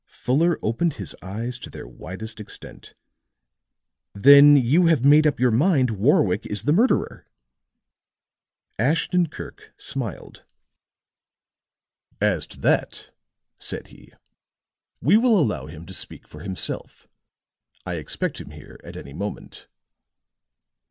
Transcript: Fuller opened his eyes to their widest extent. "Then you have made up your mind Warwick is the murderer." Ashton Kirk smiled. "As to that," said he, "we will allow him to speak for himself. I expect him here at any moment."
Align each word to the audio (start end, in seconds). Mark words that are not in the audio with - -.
Fuller 0.07 0.57
opened 0.63 0.95
his 0.95 1.15
eyes 1.21 1.59
to 1.59 1.69
their 1.69 1.87
widest 1.87 2.39
extent. 2.39 2.95
"Then 4.15 4.57
you 4.57 4.87
have 4.87 5.05
made 5.05 5.27
up 5.27 5.39
your 5.39 5.51
mind 5.51 5.91
Warwick 5.91 6.43
is 6.47 6.63
the 6.63 6.73
murderer." 6.73 7.27
Ashton 8.79 9.27
Kirk 9.27 9.75
smiled. 9.77 10.43
"As 12.19 12.47
to 12.47 12.59
that," 12.61 13.11
said 13.59 13.89
he, 13.89 14.11
"we 15.03 15.17
will 15.17 15.39
allow 15.39 15.67
him 15.67 15.85
to 15.85 15.93
speak 15.93 16.27
for 16.27 16.39
himself. 16.39 17.07
I 17.85 17.97
expect 17.97 18.41
him 18.41 18.49
here 18.49 18.79
at 18.83 18.97
any 18.97 19.13
moment." 19.13 19.67